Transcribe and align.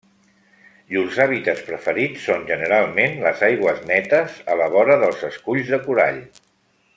Llurs 0.93 1.17
hàbitats 1.25 1.61
preferits 1.67 2.23
són 2.29 2.47
generalment 2.51 3.13
les 3.27 3.45
aigües 3.49 3.85
netes 3.93 4.41
a 4.55 4.57
la 4.63 4.71
vora 4.77 4.97
dels 5.05 5.23
esculls 5.31 5.71
de 5.77 5.81
corall. 5.85 6.19